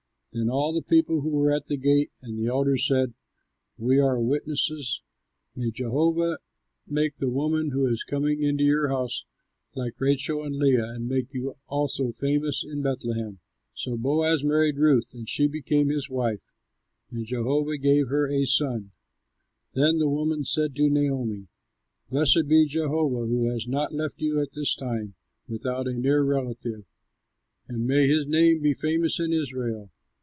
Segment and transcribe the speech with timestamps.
[0.33, 3.13] Then all the people who were at the gate and the elders said,
[3.77, 5.01] "We are witnesses.
[5.57, 6.37] May Jehovah
[6.87, 9.25] make the woman who is coming into your house
[9.75, 13.39] like Rachel and Leah, and make you also famous in Bethlehem."
[13.73, 16.39] So Boaz married Ruth, and she became his wife;
[17.09, 18.91] and Jehovah gave to her a son.
[19.73, 21.49] Then the women said to Naomi,
[22.09, 25.15] "Blessed be Jehovah who has not left you at this time
[25.49, 26.85] without a near relative,
[27.67, 29.89] and may his name be famous in Israel.